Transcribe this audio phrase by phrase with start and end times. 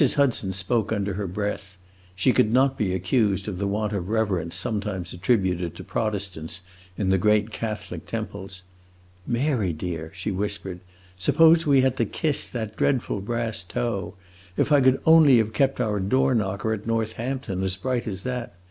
[0.13, 1.77] Hudson spoke under her breath;
[2.15, 6.61] she could not be accused of the want of reverence sometimes attributed to Protestants
[6.97, 8.63] in the great Catholic temples.
[9.27, 10.79] "Mary, dear," she whispered,
[11.15, 14.15] "suppose we had to kiss that dreadful brass toe.
[14.57, 18.55] If I could only have kept our door knocker, at Northampton, as bright as that!